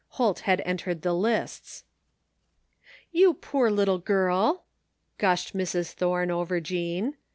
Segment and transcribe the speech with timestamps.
[0.17, 1.83] Holt had entered the lists."
[3.21, 4.63] You poor little girl,"
[5.19, 5.91] gushed Mrs.
[5.93, 7.17] Thome over Jean.